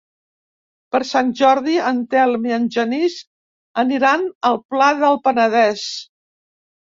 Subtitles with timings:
[0.93, 3.17] Per Sant Jordi en Telm i en Genís
[3.83, 5.85] aniran al Pla del Penedès.